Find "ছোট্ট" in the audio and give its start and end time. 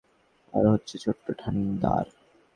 0.97-1.25